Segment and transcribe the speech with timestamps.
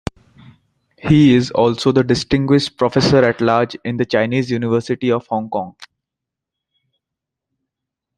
[0.97, 5.75] He is also the Distinguished Professor-at-Large in the Chinese University of Hong Kong.